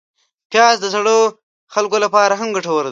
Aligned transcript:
پیاز 0.51 0.75
د 0.81 0.85
زړو 0.93 1.19
خلکو 1.73 1.97
لپاره 2.05 2.33
هم 2.39 2.49
ګټور 2.55 2.73
دی 2.77 2.79